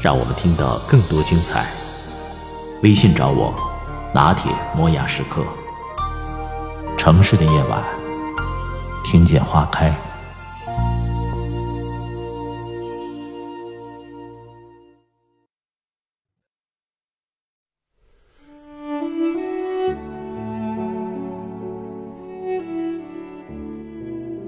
[0.00, 1.66] 让我们听到更多精彩。
[2.82, 3.54] 微信找我，
[4.14, 5.42] 拿铁磨牙时刻。
[6.96, 7.82] 城市的夜晚，
[9.04, 9.94] 听见花开。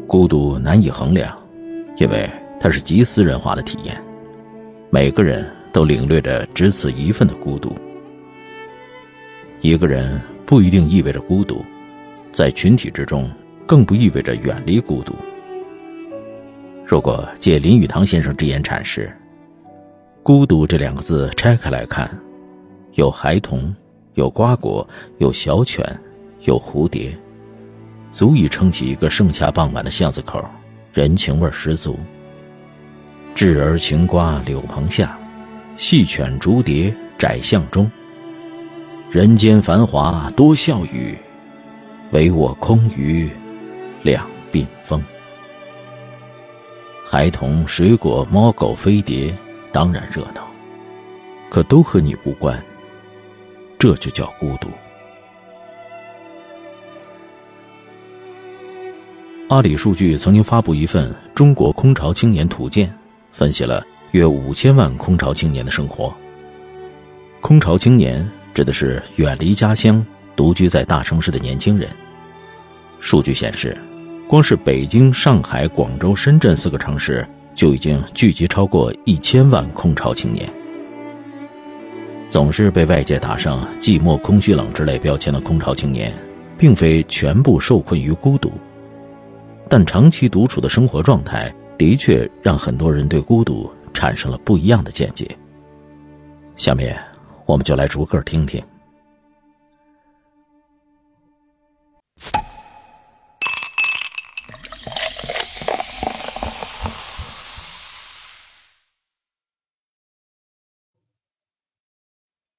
[0.07, 1.37] 孤独难以衡量，
[1.99, 4.08] 因为它是极私人化的体验。
[4.91, 7.77] 每个人都领略着只此一份的孤独。
[9.61, 11.63] 一个人不一定意味着孤独，
[12.33, 13.31] 在群体之中，
[13.67, 15.15] 更不意味着远离孤独。
[16.87, 19.15] 如果借林语堂先生之言阐释
[20.23, 22.11] ，“孤独”这两个字拆开来看，
[22.95, 23.75] 有孩童，
[24.15, 25.85] 有瓜果，有小犬，
[26.45, 27.15] 有蝴蝶。
[28.11, 30.43] 足以撑起一个盛夏傍晚的巷子口，
[30.95, 31.99] 人情味十足。
[33.39, 35.17] 稚儿晴瓜柳棚下，
[35.77, 37.89] 细犬逐蝶窄巷中。
[39.13, 41.17] 人间繁华多笑语，
[42.11, 43.31] 唯我空余
[44.03, 45.01] 两鬓风。
[47.07, 49.33] 孩童、水果、猫狗、飞碟，
[49.71, 50.45] 当然热闹，
[51.49, 52.61] 可都和你无关。
[53.79, 54.69] 这就叫孤独。
[59.49, 62.89] 阿里数据曾经发布一份《中国空巢青年图鉴》，
[63.39, 66.13] 分析了约五千万空巢青年的生活。
[67.41, 71.89] 空巢青年指的是远离家乡、独居在大城市的年轻人。
[72.99, 73.79] 数据显示，
[74.27, 77.25] 光是北京、上海、广州、深圳四个城市
[77.55, 80.53] 就已经聚集超过一千万空巢青年。
[82.29, 86.13] 总是被外界打上寂寞、空虚、冷之类标签的空巢青年，
[86.59, 88.53] 并非全部受困于孤独。
[89.69, 95.39] 但长期独处的生活状态，的确让很多人对孤独产生了不一样的见解。
[96.57, 97.01] 下面，
[97.47, 98.61] 我们就来逐个听听。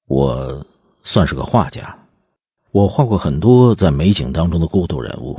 [0.08, 0.66] 我
[1.04, 1.94] 算是个画家，
[2.72, 5.38] 我画过很多在美景当中的孤独人物。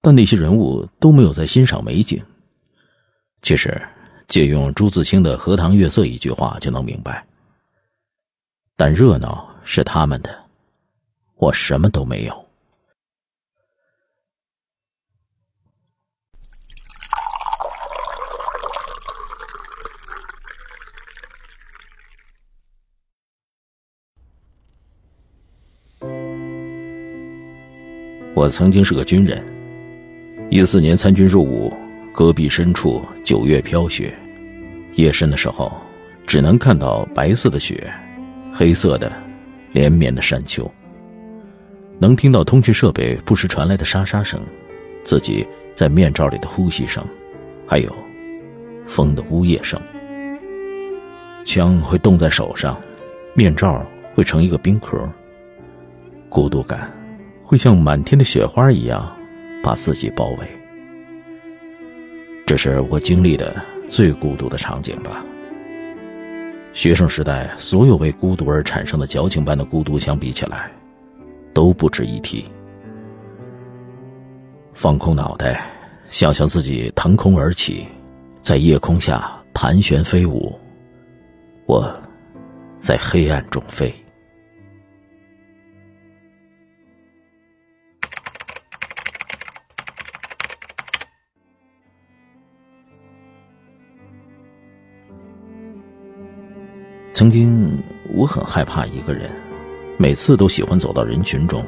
[0.00, 2.20] 但那些人物都没有在欣赏美景。
[3.48, 3.80] 其实，
[4.26, 7.26] 借用朱自清的《荷塘月色》一句话就能明白。
[8.76, 10.38] 但热闹是他们的，
[11.36, 12.46] 我什么都没有。
[28.34, 29.42] 我曾经是个军人。
[30.50, 31.74] 一四年参军入伍，
[32.18, 34.12] 戈壁深处九月飘雪，
[34.94, 35.70] 夜深的时候，
[36.26, 37.88] 只能看到白色的雪，
[38.52, 39.12] 黑色的，
[39.70, 40.68] 连绵的山丘。
[42.00, 44.40] 能听到通讯设备不时传来的沙沙声，
[45.04, 45.46] 自己
[45.76, 47.06] 在面罩里的呼吸声，
[47.64, 47.94] 还有
[48.84, 49.80] 风的呜咽声。
[51.44, 52.76] 枪会冻在手上，
[53.32, 53.80] 面罩
[54.12, 55.08] 会成一个冰壳。
[56.28, 56.92] 孤独感
[57.44, 59.08] 会像满天的雪花一样。
[59.62, 60.48] 把自己包围，
[62.48, 65.22] 这是我经历的最孤独的场景吧。
[66.72, 70.72] 学生时代，所有为孤独而产生的矫情般的孤独相比起来，
[71.52, 72.46] 都不值一提。
[74.72, 75.70] 放空脑袋，
[76.08, 77.86] 想象自己腾空而起，
[78.40, 80.58] 在夜空下盘旋飞舞，
[81.66, 81.94] 我
[82.78, 83.94] 在黑暗中飞。
[97.18, 97.76] 曾经
[98.14, 99.28] 我很害怕一个人，
[99.96, 101.66] 每次都喜欢走到人群中，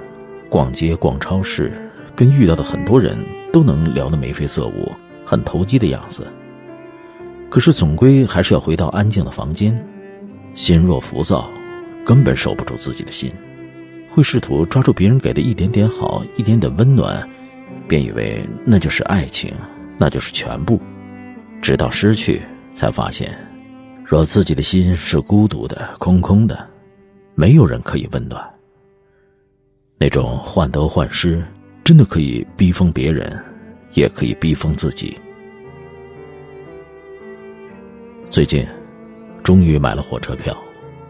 [0.48, 1.72] 逛街、逛超市，
[2.14, 3.18] 跟遇到的很多人
[3.52, 4.92] 都能聊得眉飞色舞，
[5.24, 6.24] 很投机的样子。
[7.48, 9.76] 可是总归还是要回到安静的房间，
[10.54, 11.50] 心若浮躁，
[12.04, 13.28] 根本守不住自己的心，
[14.08, 17.28] 会试图抓住别人给的一点点好、一点点温暖，
[17.88, 19.52] 便以为那就是爱情，
[19.98, 20.80] 那就是全部，
[21.60, 22.40] 直到失去，
[22.72, 23.36] 才发现。
[24.10, 26.68] 若自己的心是孤独的、空空的，
[27.36, 28.44] 没有人可以温暖。
[29.98, 31.40] 那种患得患失，
[31.84, 33.32] 真的可以逼疯别人，
[33.92, 35.16] 也可以逼疯自己。
[38.28, 38.66] 最近，
[39.44, 40.60] 终于买了火车票，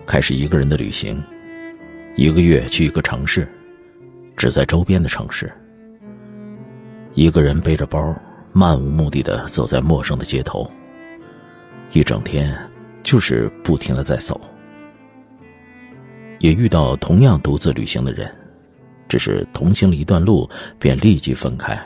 [0.05, 1.19] 开始一个人的旅行。
[2.17, 3.49] 一个月去一个城市，
[4.37, 5.51] 只在周边的城市。
[7.15, 8.15] 一个人背着包，
[8.53, 10.71] 漫无目的的走在陌生的街头。
[11.93, 12.55] 一整天。
[13.11, 14.41] 就是不停的在走，
[16.39, 18.33] 也遇到同样独自旅行的人，
[19.09, 20.49] 只是同行了一段路，
[20.79, 21.77] 便立即分开。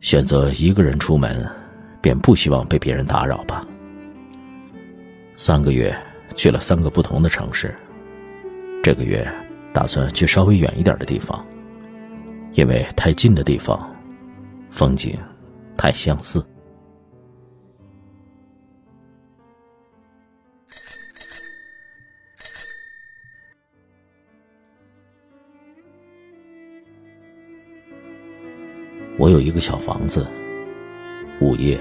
[0.00, 1.48] 选择一个人出门，
[2.02, 3.64] 便不希望被别人打扰吧。
[5.36, 5.96] 三个月
[6.34, 7.72] 去了三个不同的城市，
[8.82, 9.24] 这个月
[9.72, 11.46] 打算去稍微远一点的地方，
[12.54, 13.88] 因为太近的地方，
[14.70, 15.16] 风景
[15.76, 16.44] 太相似。
[29.24, 30.26] 我有一个小房子。
[31.40, 31.80] 午夜，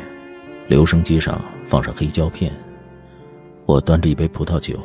[0.69, 2.50] 留声机上放上黑胶片，
[3.66, 4.80] 我端着一杯葡萄酒，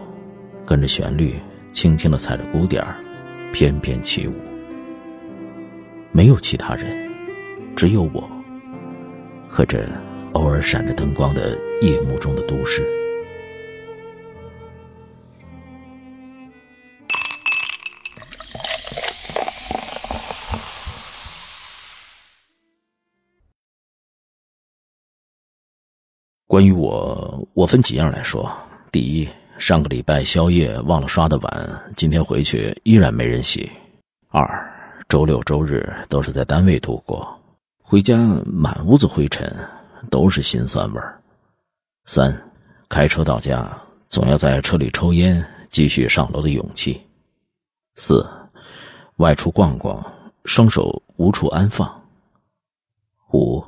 [0.66, 1.36] 跟着旋律，
[1.70, 2.96] 轻轻的踩着鼓点儿，
[3.52, 4.32] 翩翩起舞。
[6.10, 7.08] 没有其他人，
[7.76, 8.28] 只有我
[9.48, 9.86] 和这
[10.32, 12.84] 偶尔闪着灯光的夜幕中的都市。
[26.48, 28.50] 关于我，我分几样来说。
[28.90, 29.28] 第一，
[29.58, 33.70] 上个礼拜宵夜忘了刷的碗，今天回去依然没人洗。
[34.30, 34.48] 二，
[35.10, 37.38] 周六周日都是在单位度过，
[37.82, 38.16] 回家
[38.46, 39.54] 满屋子灰尘，
[40.10, 41.20] 都是心酸味儿。
[42.06, 42.34] 三，
[42.88, 43.70] 开车到家
[44.08, 46.98] 总要在车里抽烟，继续上楼的勇气。
[47.96, 48.26] 四，
[49.16, 50.02] 外出逛逛，
[50.46, 51.86] 双手无处安放。
[53.34, 53.62] 五，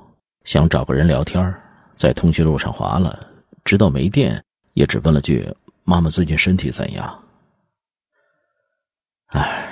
[0.45, 1.55] 想找个人聊天。
[2.01, 3.27] 在通讯录上划了，
[3.63, 4.43] 直到没电，
[4.73, 5.47] 也只问了句
[5.85, 7.23] ：“妈妈最近身体怎样？”
[9.29, 9.71] 唉，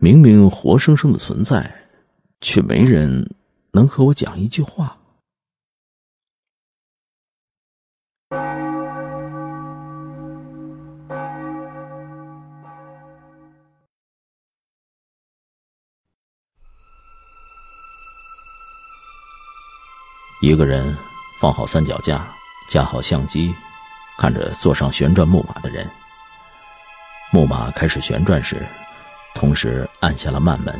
[0.00, 1.72] 明明活生生的存在，
[2.40, 3.36] 却没人
[3.70, 4.95] 能和我讲一句话。
[20.46, 20.96] 一个人
[21.40, 22.24] 放好三脚架，
[22.68, 23.52] 架好相机，
[24.16, 25.84] 看着坐上旋转木马的人。
[27.32, 28.64] 木马开始旋转时，
[29.34, 30.72] 同时按下了慢门。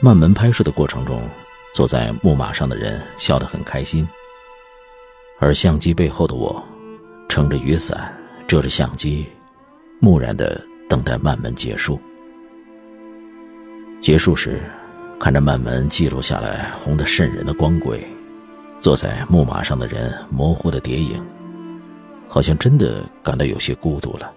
[0.00, 1.28] 慢门拍摄的过程中，
[1.74, 4.08] 坐在木马上的人笑得很开心，
[5.40, 6.64] 而相机背后的我，
[7.28, 8.16] 撑着雨伞，
[8.46, 9.28] 遮着相机，
[9.98, 12.00] 木然的等待慢门结束。
[14.00, 14.62] 结束时。
[15.24, 18.06] 看着慢门记录下来红得渗人的光轨，
[18.78, 21.18] 坐在木马上的人模糊的叠影，
[22.28, 24.30] 好像真的感到有些孤独了。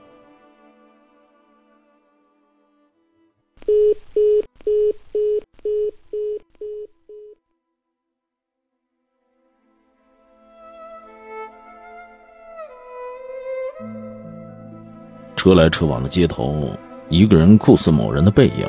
[15.35, 16.71] 车来车往的街头，
[17.09, 18.65] 一个人酷似某人的背影。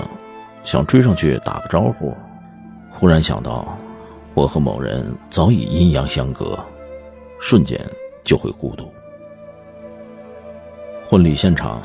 [0.64, 2.14] 想追上去打个招呼，
[2.90, 3.76] 忽然想到，
[4.34, 6.58] 我和某人早已阴阳相隔，
[7.38, 7.80] 瞬间
[8.22, 8.90] 就会孤独。
[11.06, 11.80] 婚礼现场，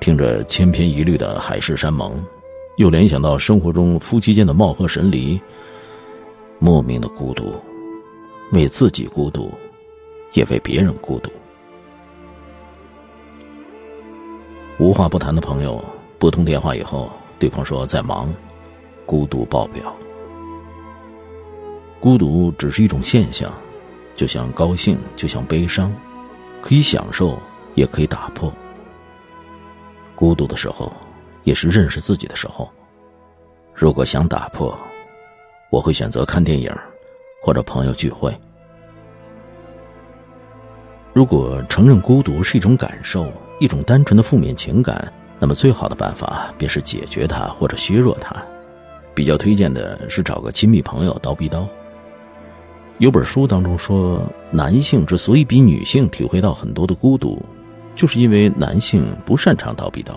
[0.00, 2.12] 听着千篇一律的海誓山盟，
[2.78, 5.38] 又联想到生活中夫妻间的貌合神离，
[6.58, 7.54] 莫名的孤独，
[8.52, 9.52] 为自己孤独，
[10.32, 11.30] 也为别人孤独。
[14.78, 15.84] 无话不谈的朋友
[16.18, 17.10] 拨通电话以后。
[17.44, 18.32] 对方说在忙，
[19.04, 19.94] 孤独爆表。
[22.00, 23.52] 孤独只是一种现象，
[24.16, 25.94] 就像高兴，就像悲伤，
[26.62, 27.38] 可以享受，
[27.74, 28.50] 也可以打破。
[30.14, 30.90] 孤独的时候，
[31.42, 32.66] 也是认识自己的时候。
[33.74, 34.74] 如果想打破，
[35.68, 36.74] 我会选择看电影，
[37.42, 38.34] 或者朋友聚会。
[41.12, 45.12] 如果承认孤独是一种感受，一种单纯的负面情感。
[45.44, 48.34] 那么最好的办法便是解决它或者削弱它，
[49.14, 51.66] 比较推荐的是找个亲密朋友叨逼叨。
[52.96, 57.42] 有本书当中说，男性之所以比女性体会到很多的孤独，
[57.94, 60.14] 就是因为男性不擅长叨逼叨。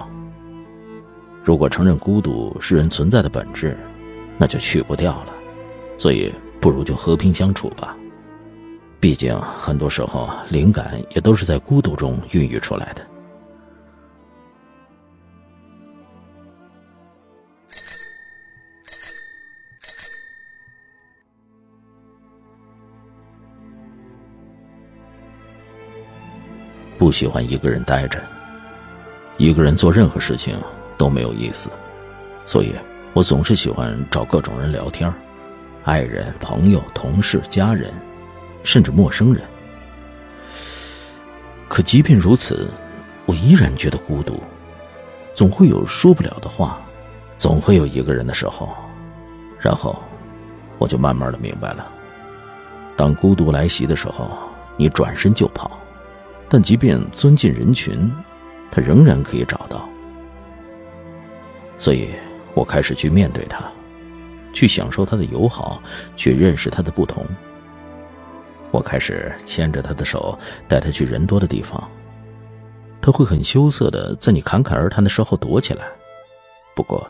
[1.43, 3.77] 如果承认孤独是人存在的本质，
[4.38, 5.34] 那就去不掉了，
[5.98, 6.31] 所以
[6.62, 7.98] 不如就和平相处吧。
[8.98, 13.01] 毕竟很多时候灵感也都是在孤独中孕育出来的。
[27.07, 28.21] 不喜欢一个人待着，
[29.37, 30.57] 一个人做任何事情
[30.97, 31.69] 都没有意思，
[32.43, 32.75] 所以
[33.13, 35.09] 我总是喜欢找各种人聊天
[35.85, 37.93] 爱人、朋友、同事、家人，
[38.61, 39.41] 甚至陌生人。
[41.69, 42.69] 可即便如此，
[43.25, 44.43] 我依然觉得孤独，
[45.33, 46.81] 总会有说不了的话，
[47.37, 48.75] 总会有一个人的时候，
[49.61, 49.97] 然后
[50.77, 51.89] 我就慢慢的明白了，
[52.97, 54.29] 当孤独来袭的时候，
[54.75, 55.71] 你转身就跑。
[56.50, 58.12] 但即便钻进人群，
[58.72, 59.88] 他仍然可以找到。
[61.77, 62.10] 所以
[62.54, 63.70] 我开始去面对他，
[64.54, 65.82] 去享受他的友好，
[66.16, 67.25] 去认识他的不同。
[68.72, 70.38] 我开始牵着他的手，
[70.68, 71.82] 带他去人多的地方。
[73.01, 75.86] 他会很羞涩的在你侃侃而谈的时候躲起来。
[76.75, 77.10] 不过，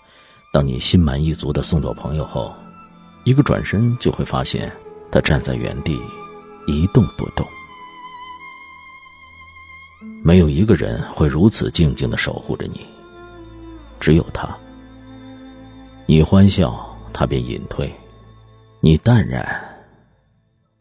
[0.54, 2.54] 当你心满意足的送走朋友后，
[3.24, 4.72] 一个转身就会发现
[5.12, 6.00] 他站在原地，
[6.68, 7.46] 一动不动。
[10.28, 12.86] 没有一个人会如此静静的守护着你，
[13.98, 14.58] 只有他。
[16.06, 17.90] 你欢笑，他便隐退；
[18.82, 19.48] 你淡然，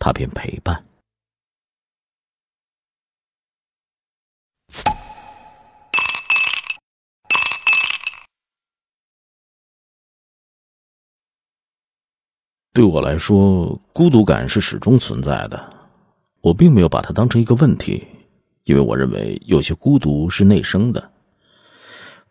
[0.01, 0.85] 他便陪伴。
[12.73, 15.73] 对我来说，孤独感是始终存在的，
[16.41, 18.05] 我并没有把它当成一个问题。
[18.67, 21.11] 因为我认为有些孤独是内生的，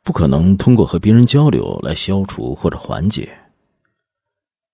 [0.04, 3.30] 不可能通过和别人交流来消除或者缓解。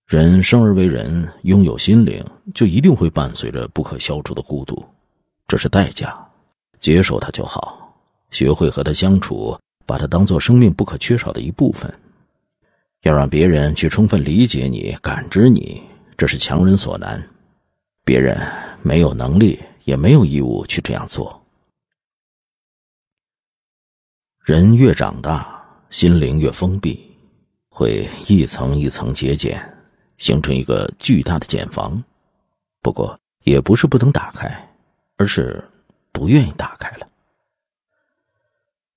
[0.07, 2.25] 人生而为人，拥有心灵，
[2.55, 4.83] 就一定会伴随着不可消除的孤独，
[5.47, 6.17] 这是代价，
[6.79, 7.95] 接受它就好，
[8.31, 11.93] 学会和它相处，把它当做生命不可缺少的一部分。
[13.03, 15.79] 要让别人去充分理解你、感知你，
[16.17, 17.23] 这是强人所难，
[18.03, 18.35] 别人
[18.81, 21.40] 没有能力，也没有义务去这样做。
[24.43, 26.99] 人越长大，心灵越封闭，
[27.69, 29.61] 会一层一层节俭，
[30.17, 32.03] 形成一个巨大的茧房。
[32.81, 34.49] 不过，也不是不能打开，
[35.17, 35.63] 而是
[36.11, 37.07] 不愿意打开了。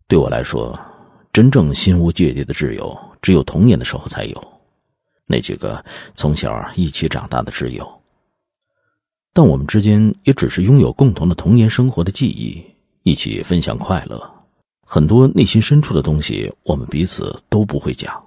[0.09, 0.81] 对我来说，
[1.31, 4.61] 真正心无芥蒂的挚友，只有童年的时候才有，
[5.27, 5.85] 那几个
[6.15, 7.87] 从小一起长大的挚友。
[9.35, 12.65] 但我们之间也只是拥有共同的童年生活的记忆，
[13.03, 14.34] 一起分享快乐。
[14.95, 18.25] 很多内心深处的东西，我们彼此都不会讲，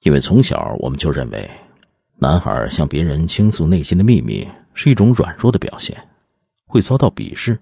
[0.00, 1.48] 因为从小我们就认为，
[2.16, 5.96] 男孩向别人倾诉内心的秘密是一种软弱的表现，
[6.66, 7.56] 会遭到鄙视，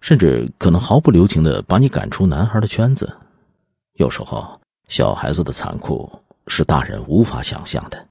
[0.00, 3.14] 甚至可能毫不留情的把你赶出男孩的圈子。
[3.96, 6.10] 有时候，小孩子的残酷
[6.46, 8.08] 是大人无法想象的。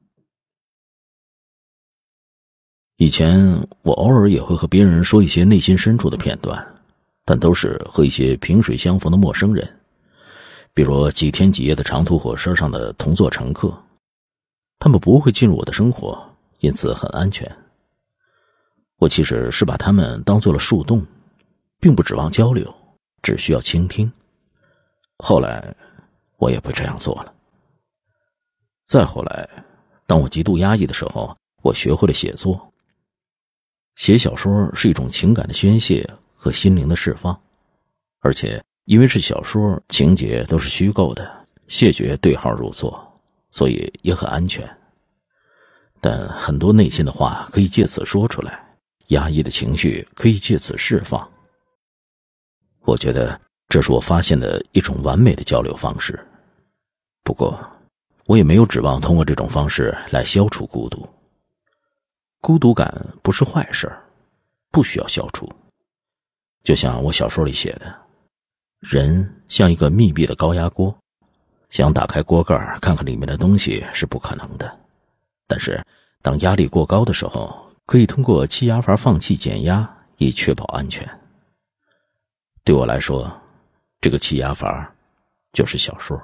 [2.97, 6.63] 以前，我偶尔也会和别人说一些内心深处的片段。
[7.29, 9.79] 但都是和一些萍水相逢的陌生人，
[10.73, 13.71] 比如几天几夜的长途火车上的同座乘客，
[14.79, 16.19] 他们不会进入我的生活，
[16.61, 17.47] 因此很安全。
[18.97, 21.05] 我其实是把他们当做了树洞，
[21.79, 22.73] 并不指望交流，
[23.21, 24.11] 只需要倾听。
[25.19, 25.63] 后来，
[26.37, 27.31] 我也不这样做了。
[28.87, 29.47] 再后来，
[30.07, 32.59] 当我极度压抑的时候，我学会了写作。
[33.97, 36.03] 写小说是一种情感的宣泄。
[36.41, 37.37] 和心灵的释放，
[38.21, 41.29] 而且因为是小说，情节都是虚构的，
[41.67, 43.05] 谢绝对号入座，
[43.51, 44.65] 所以也很安全。
[45.99, 48.65] 但很多内心的话可以借此说出来，
[49.07, 51.29] 压抑的情绪可以借此释放。
[52.85, 56.17] 我觉得这是我发现的一种完美的交流方式。
[57.21, 57.59] 不过，
[58.25, 61.05] 我也没有指望通过这种方式来消除孤独。
[62.39, 62.89] 孤独感
[63.21, 63.91] 不是坏事
[64.71, 65.51] 不需要消除。
[66.69, 67.95] 就像我小说里写的，
[68.79, 70.95] 人像一个密闭的高压锅，
[71.71, 74.79] 想打开锅盖看看里面的东西是不可能的。
[75.47, 75.83] 但是，
[76.21, 81.09] 当压力过高的时候，可以通过气压阀放气减压，以确保安全。
[82.63, 83.35] 对我来说，
[83.99, 84.93] 这个气压阀
[85.51, 86.21] 就是小说。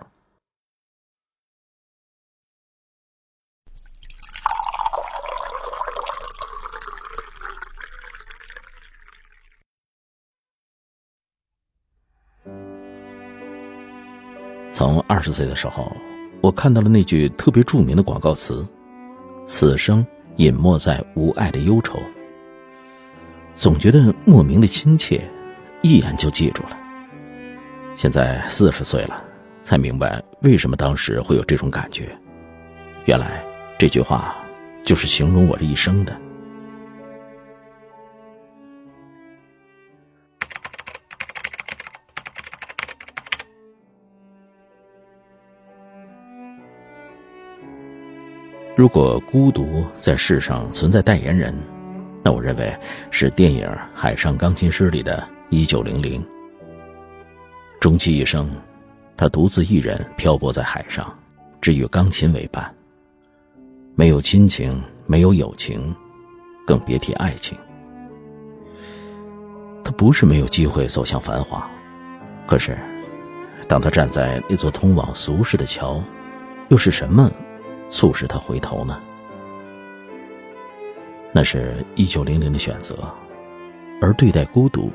[14.76, 15.90] 从二十岁的时候，
[16.42, 18.68] 我看到了那句特别著名的广告词
[19.48, 20.06] ：“此生
[20.36, 21.98] 隐没在无爱的忧愁。”
[23.56, 25.22] 总觉得莫名的亲切，
[25.82, 26.78] 一眼就记住了。
[27.96, 29.24] 现在四十岁了，
[29.64, 32.10] 才明白为什么当时会有这种感觉。
[33.06, 33.42] 原来
[33.80, 34.36] 这句话
[34.84, 36.14] 就是形容我这一生的。
[48.76, 51.56] 如果孤独在世上存在代言人，
[52.22, 52.76] 那我认为
[53.10, 56.22] 是电影《海上钢琴师》里的一九零零。
[57.80, 58.52] 终其一生，
[59.16, 61.18] 他独自一人漂泊在海上，
[61.62, 62.70] 只与钢琴为伴。
[63.96, 65.96] 没有亲情，没有友情，
[66.68, 67.58] 更别提爱情。
[69.86, 71.66] 他不是没有机会走向繁华，
[72.46, 72.78] 可是，
[73.70, 76.04] 当他站在那座通往俗世的桥，
[76.68, 77.32] 又是什么？
[77.90, 79.00] 促使他回头呢？
[81.32, 83.12] 那是一九零零的选择，
[84.02, 84.92] 而对待孤独，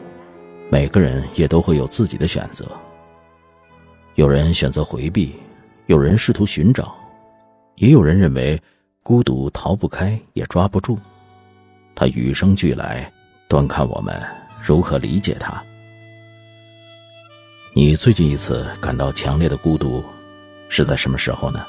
[0.71, 2.67] 每个人也都会有自己的选择。
[4.15, 5.35] 有人选择回避，
[5.87, 6.97] 有人试图寻找，
[7.77, 8.61] 也有人认为
[9.03, 10.99] 孤独逃不开也抓不住，
[11.95, 13.11] 他与生俱来，
[13.49, 14.21] 端看我们
[14.63, 15.63] 如何理解他。
[17.75, 20.03] 你最近一次感到强烈的孤独，
[20.69, 21.65] 是在什么时候呢？